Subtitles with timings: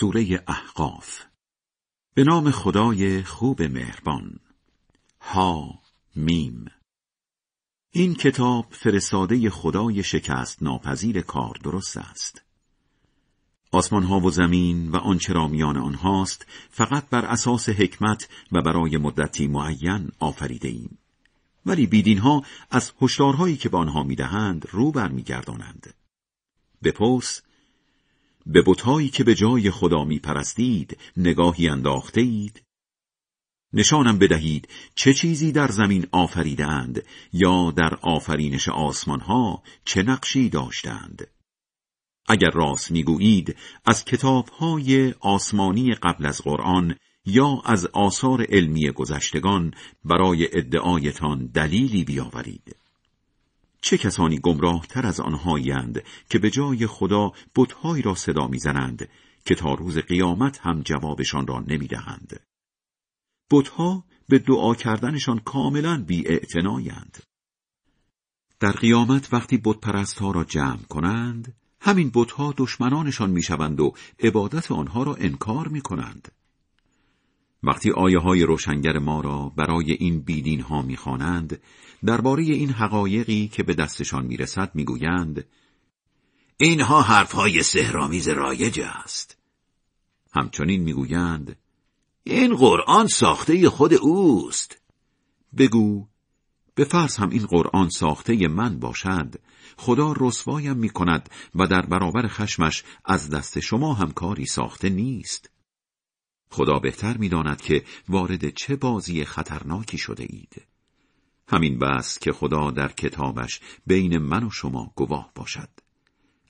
[0.00, 1.22] سوره احقاف.
[2.14, 4.38] به نام خدای خوب مهربان.
[5.20, 5.78] ها
[6.16, 6.64] میم.
[7.90, 12.42] این کتاب فرستاده خدای شکست ناپذیر کار درست است.
[13.72, 18.96] آسمان ها و زمین و آنچه را میان آنهاست فقط بر اساس حکمت و برای
[18.96, 20.98] مدتی معین آفریده ایم.
[21.66, 25.94] ولی بیدین ها از هشدارهایی که به آنها می‌دهند رو برمیگردانند.
[26.82, 27.42] بپرس
[28.48, 32.62] به بتهایی که به جای خدا می پرستید نگاهی انداخته اید؟
[33.72, 41.26] نشانم بدهید چه چیزی در زمین آفریدند یا در آفرینش آسمان ها چه نقشی داشتند
[42.28, 44.04] اگر راست می‌گویید از
[44.58, 52.76] های آسمانی قبل از قرآن یا از آثار علمی گذشتگان برای ادعایتان دلیلی بیاورید
[53.88, 59.08] چه کسانی گمراه تر از آنهایند که به جای خدا بتهایی را صدا می‌زنند
[59.44, 62.40] که تا روز قیامت هم جوابشان را نمی‌دهند.
[63.50, 66.24] بتها به دعا کردنشان کاملا بی
[68.60, 75.02] در قیامت وقتی بت ها را جمع کنند، همین بتها دشمنانشان می‌شوند و عبادت آنها
[75.02, 76.32] را انکار می کنند.
[77.62, 81.60] وقتی آیه های روشنگر ما را برای این بیدین ها می‌خوانند
[82.04, 85.44] درباره این حقایقی که به دستشان می‌رسد می‌گویند
[86.56, 89.38] اینها حرفهای سهرامیز رایج است.
[90.34, 91.56] همچنین می‌گویند
[92.24, 94.78] این قرآن ساخته خود اوست.
[95.58, 96.06] بگو
[96.74, 99.34] به فرض هم این قرآن ساخته من باشد
[99.76, 105.50] خدا رسوایم می کند و در برابر خشمش از دست شما هم کاری ساخته نیست.
[106.50, 110.62] خدا بهتر می‌داند که وارد چه بازی خطرناکی شده اید.
[111.48, 115.68] همین بس که خدا در کتابش بین من و شما گواه باشد.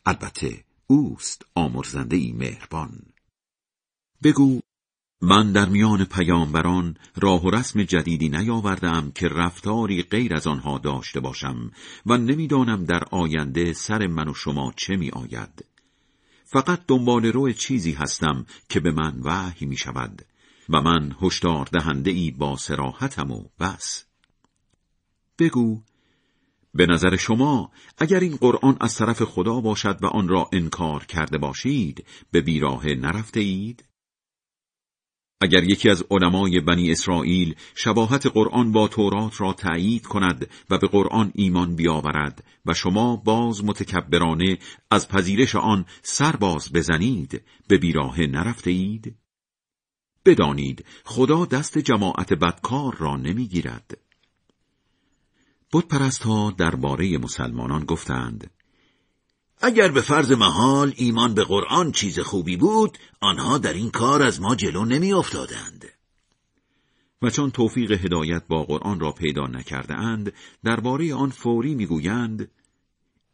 [0.07, 3.03] البته اوست آمرزنده ای مهربان.
[4.23, 4.61] بگو
[5.23, 11.20] من در میان پیامبران راه و رسم جدیدی نیاوردم که رفتاری غیر از آنها داشته
[11.20, 11.70] باشم
[12.07, 15.64] و نمی‌دانم در آینده سر من و شما چه می آید.
[16.51, 20.23] فقط دنبال رو چیزی هستم که به من وحی می شود
[20.69, 24.05] و من هشدار دهنده ای با سراحتم و بس
[25.39, 25.83] بگو
[26.75, 31.39] به نظر شما اگر این قرآن از طرف خدا باشد و آن را انکار کرده
[31.39, 33.85] باشید به بیراه نرفته اید؟
[35.41, 40.89] اگر یکی از علمای بنی اسرائیل شباهت قرآن با تورات را تأیید کند و به
[40.89, 44.59] قرآن ایمان بیاورد و شما باز متکبرانه
[44.91, 49.17] از پذیرش آن سر باز بزنید به بیراه نرفته اید؟
[50.25, 53.99] بدانید خدا دست جماعت بدکار را نمی‌گیرد.
[55.73, 58.51] بود پرست ها درباره مسلمانان گفتند
[59.61, 64.41] اگر به فرض محال ایمان به قرآن چیز خوبی بود آنها در این کار از
[64.41, 65.85] ما جلو نمی افتادند.
[67.23, 70.33] و چون توفیق هدایت با قرآن را پیدا نکرده اند
[70.64, 72.51] درباره آن فوری می‌گویند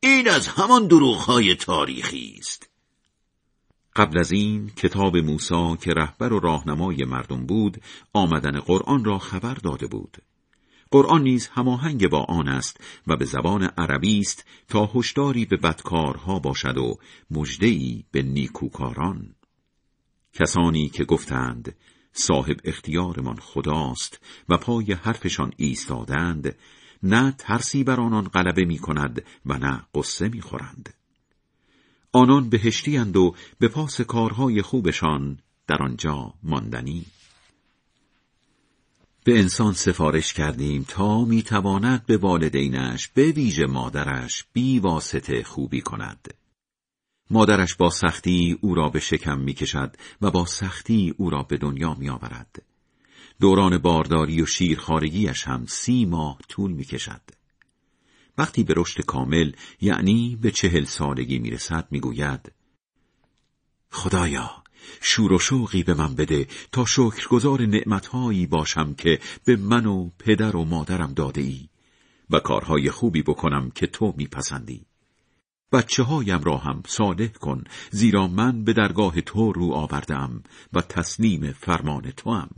[0.00, 2.70] این از همان دروغهای تاریخی است
[3.96, 7.80] قبل از این کتاب موسی که رهبر و راهنمای مردم بود
[8.12, 10.16] آمدن قرآن را خبر داده بود
[10.94, 16.38] قرآن نیز هماهنگ با آن است و به زبان عربی است تا هشداری به بدکارها
[16.38, 16.98] باشد و
[17.30, 19.34] مژدهای به نیکوکاران
[20.32, 21.76] کسانی که گفتند
[22.12, 26.56] صاحب اختیارمان خداست و پای حرفشان ایستادند
[27.02, 30.94] نه ترسی بر آنان غلبه می کند و نه قصه می خورند.
[32.12, 37.04] آنان بهشتی و به پاس کارهای خوبشان در آنجا ماندنی
[39.24, 46.34] به انسان سفارش کردیم تا می‌تواند به والدینش به ویژه مادرش بی واسطه خوبی کند.
[47.30, 51.94] مادرش با سختی او را به شکم می‌کشد و با سختی او را به دنیا
[51.94, 52.62] میآورد.
[53.40, 57.22] دوران بارداری و شیرخارگیش هم سی ماه طول می‌کشد.
[58.38, 62.52] وقتی به رشد کامل یعنی به چهل سالگی می‌رسد می‌گوید
[63.90, 64.63] خدایا
[65.00, 70.56] شور و شوقی به من بده تا شکرگزار نعمتهایی باشم که به من و پدر
[70.56, 71.68] و مادرم داده ای
[72.30, 74.86] و کارهای خوبی بکنم که تو میپسندی.
[75.72, 80.42] بچه هایم را هم صالح کن زیرا من به درگاه تو رو آوردم
[80.72, 82.50] و تسلیم فرمان تو هم.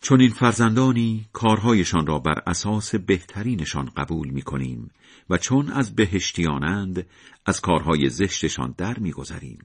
[0.00, 4.90] چون این فرزندانی کارهایشان را بر اساس بهترینشان قبول می کنیم
[5.30, 7.06] و چون از بهشتیانند
[7.46, 9.58] از کارهای زشتشان در میگذریم.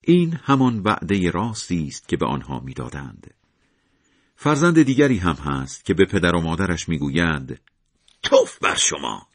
[0.00, 3.34] این همان وعده راستی است که به آنها می‌دادند.
[4.36, 7.60] فرزند دیگری هم هست که به پدر و مادرش می‌گویند
[8.22, 9.26] توف بر شما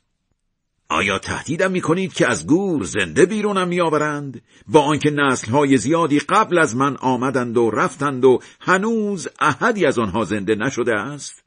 [0.90, 6.20] آیا تهدیدم می کنید که از گور زنده بیرونم می آورند؟ با آنکه نسلهای زیادی
[6.20, 11.44] قبل از من آمدند و رفتند و هنوز احدی از آنها زنده نشده است؟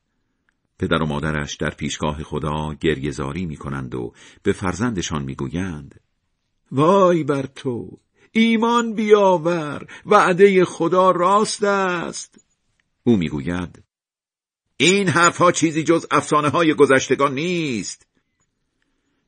[0.78, 4.12] پدر و مادرش در پیشگاه خدا گریهزاری می کنند و
[4.42, 6.00] به فرزندشان می گویند
[6.72, 7.98] وای بر تو
[8.38, 12.40] ایمان بیاور وعده خدا راست است.
[13.04, 13.82] او می‌گوید
[14.76, 18.06] این حرفها چیزی جز افسانه های گذشتگان نیست.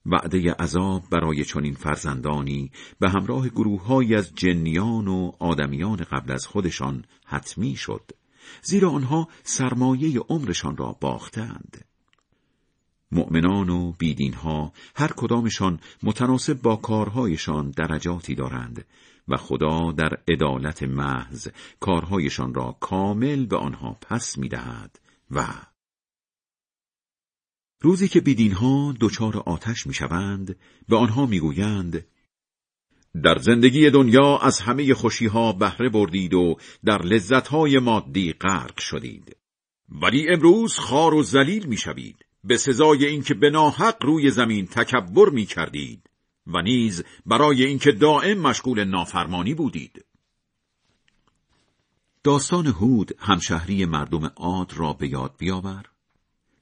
[0.07, 7.05] وعده عذاب برای چنین فرزندانی به همراه گروههایی از جنیان و آدمیان قبل از خودشان
[7.27, 8.11] حتمی شد
[8.63, 11.90] زیرا آنها سرمایه عمرشان را باختند.
[13.13, 18.87] مؤمنان و بیدینها هر کدامشان متناسب با کارهایشان درجاتی دارند
[19.29, 21.49] و خدا در عدالت محض
[21.81, 25.47] کارهایشان را کامل به آنها پس می‌دهد و
[27.83, 30.57] روزی که بیدینها دچار آتش می‌شوند
[30.89, 32.07] به آنها می‌گویند
[33.23, 39.37] در زندگی دنیا از همه خوشیها بهره بردید و در لذتهای مادی غرق شدید.
[39.89, 42.25] ولی امروز خار و ذلیل می‌شوید.
[42.45, 46.11] به سزای اینکه به ناحق روی زمین تکبر می کردید
[46.47, 50.05] و نیز برای اینکه دائم مشغول نافرمانی بودید.
[52.25, 55.85] داستان هود همشهری مردم عاد را به یاد بیاور.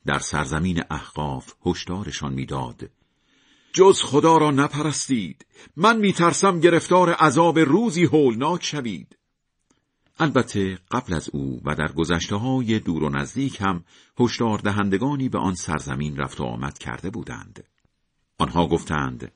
[0.06, 2.90] در سرزمین احقاف هشدارشان می‌داد.
[3.72, 5.46] جز خدا را نپرستید.
[5.76, 9.16] من میترسم گرفتار عذاب روزی هولناک شوید.
[10.18, 13.84] البته قبل از او و در گذشته های دور و نزدیک هم
[14.20, 17.64] هشدار دهندگانی به آن سرزمین رفت و آمد کرده بودند.
[18.38, 19.32] آنها گفتند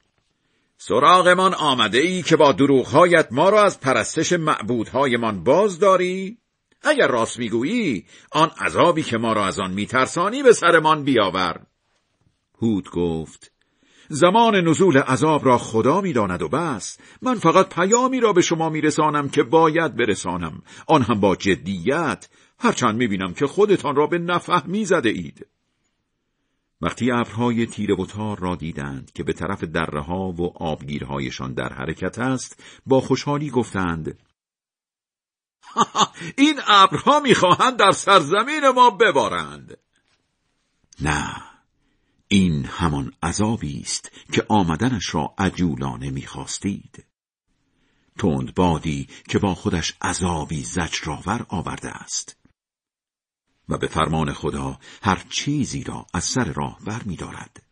[0.78, 6.38] سراغمان آمده ای که با دروغهایت ما را از پرستش معبودهایمان باز داری؟
[6.82, 11.66] اگر راست می‌گویی آن عذابی که ما را از آن میترسانی به سرمان بیاور.
[12.62, 13.51] هود گفت
[14.08, 16.98] زمان نزول عذاب را خدا می‌داند و بس.
[17.22, 20.62] من فقط پیامی را به شما میرسانم که باید برسانم.
[20.86, 22.28] آن هم با جدیت.
[22.58, 25.46] هرچند می‌بینم که خودتان را به نفهمی زده اید.
[26.80, 31.72] وقتی ابرهای تیره و تار را دیدند که به طرف دره ها و آبگیرهایشان در
[31.72, 34.18] حرکت است با خوشحالی گفتند
[36.38, 39.78] این ابرها می‌خواهند در سرزمین ما ببارند.
[41.00, 41.41] نه.
[42.32, 47.04] این همان عذابی است که آمدنش را عجولانه می‌خواستید
[48.18, 52.36] تند بادی که با خودش عذابی زجرآور آورده است
[53.68, 57.62] و به فرمان خدا هر چیزی را از سر راه بر می دارد.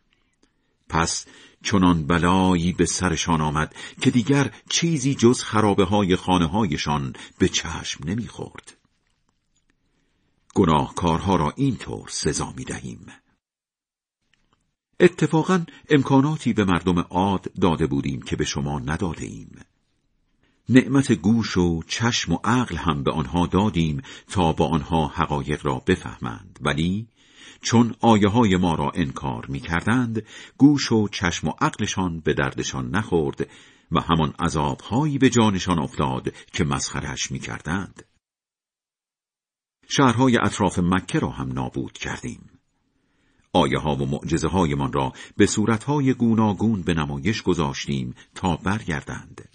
[0.89, 1.25] پس
[1.63, 8.03] چنان بلایی به سرشان آمد که دیگر چیزی جز خرابه های خانه هایشان به چشم
[8.03, 8.77] نمی خورد.
[10.55, 13.20] گناهکارها را اینطور سزا می دهیم.
[15.01, 19.59] اتفاقا امکاناتی به مردم عاد داده بودیم که به شما نداده ایم.
[20.69, 25.81] نعمت گوش و چشم و عقل هم به آنها دادیم تا با آنها حقایق را
[25.87, 27.07] بفهمند ولی
[27.61, 30.25] چون آیه های ما را انکار می کردند
[30.57, 33.49] گوش و چشم و عقلشان به دردشان نخورد
[33.91, 38.03] و همان عذابهایی به جانشان افتاد که مسخرش می کردند.
[39.87, 42.60] شهرهای اطراف مکه را هم نابود کردیم.
[43.53, 49.49] آیه ها و معجزه هایمان را به صورتهای گوناگون به نمایش گذاشتیم تا برگردند.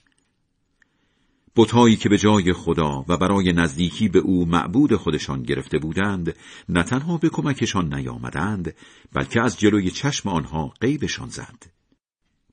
[1.57, 6.37] بتهایی که به جای خدا و برای نزدیکی به او معبود خودشان گرفته بودند
[6.69, 8.75] نه تنها به کمکشان نیامدند
[9.13, 11.67] بلکه از جلوی چشم آنها قیبشان زد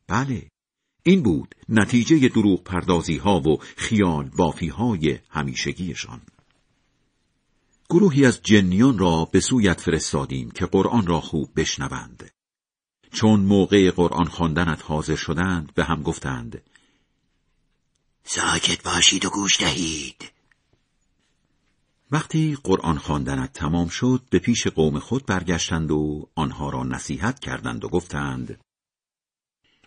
[0.08, 0.48] بله
[1.04, 6.22] این بود نتیجه دروغ پردازی ها و خیال بافی های همیشگیشان
[7.90, 12.32] گروهی از جنیان را به سویت فرستادیم که قرآن را خوب بشنوند.
[13.12, 16.62] چون موقع قرآن خواندنت حاضر شدند به هم گفتند
[18.24, 20.32] ساکت باشید و گوش دهید.
[22.12, 27.86] وقتی قرآن خواندنت تمام شد به پیش قوم خود برگشتند و آنها را نصیحت کردند
[27.86, 28.60] و گفتند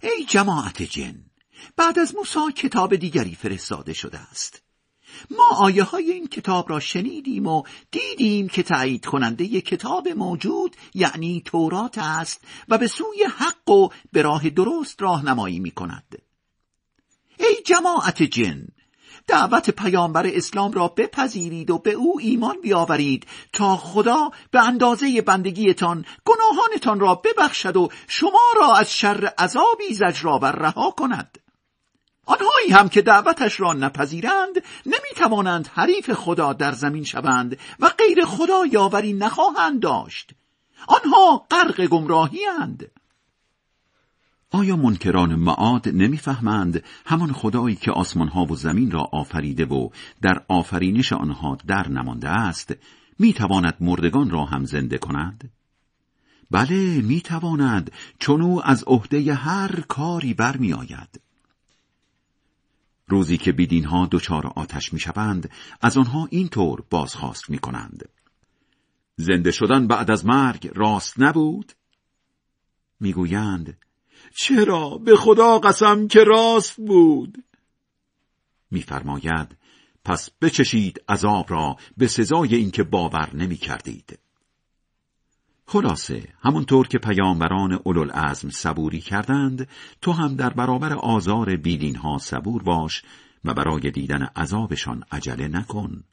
[0.02, 1.26] ای جماعت جن
[1.76, 4.65] بعد از موسی کتاب دیگری فرستاده شده است.
[5.30, 11.42] ما آیه های این کتاب را شنیدیم و دیدیم که تایید کننده کتاب موجود یعنی
[11.44, 16.22] تورات است و به سوی حق و به راه درست راهنمایی می کند
[17.38, 18.66] ای جماعت جن
[19.28, 26.04] دعوت پیامبر اسلام را بپذیرید و به او ایمان بیاورید تا خدا به اندازه بندگیتان
[26.24, 31.38] گناهانتان را ببخشد و شما را از شر عذابی زجرآور رها کند.
[32.26, 34.54] آنهایی هم که دعوتش را نپذیرند
[34.86, 40.30] نمی‌توانند حریف خدا در زمین شوند و غیر خدا یاوری نخواهند داشت
[40.88, 42.90] آنها غرق گمراهی اند
[44.50, 49.88] آیا منکران معاد نمی‌فهمند همان خدایی که آسمانها و زمین را آفریده و
[50.22, 52.74] در آفرینش آنها در نمانده است
[53.18, 55.50] می‌تواند مردگان را هم زنده کند؟
[56.50, 61.20] بله می‌تواند چون او از عهده هر کاری برمیآید.
[63.08, 68.08] روزی که بیدینها دچار آتش می‌شوند از آنها اینطور بازخواست می‌کنند.
[69.16, 71.72] زنده شدن بعد از مرگ راست نبود؟
[73.00, 73.78] می‌گویند
[74.38, 77.44] چرا به خدا قسم که راست بود؟
[78.70, 79.56] میفرماید
[80.04, 84.18] پس بچشید عذاب را به سزای اینکه باور نمی کردید.
[85.68, 89.68] خلاصه همونطور که پیامبران اولوالعزم صبوری کردند
[90.00, 93.02] تو هم در برابر آزار بیدین ها صبور باش
[93.44, 96.04] و برای دیدن عذابشان عجله نکن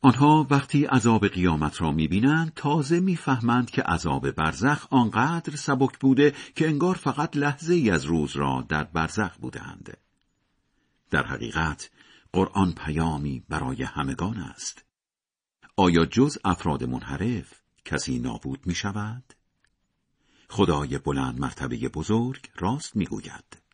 [0.00, 6.68] آنها وقتی عذاب قیامت را می‌بینند تازه می‌فهمند که عذاب برزخ آنقدر سبک بوده که
[6.68, 9.96] انگار فقط لحظه ای از روز را در برزخ بودند.
[11.10, 11.90] در حقیقت
[12.32, 14.84] قرآن پیامی برای همگان است.
[15.76, 19.34] آیا جز افراد منحرف کسی نابود می شود؟
[20.48, 23.61] خدای بلند مرتبه بزرگ راست می گوید.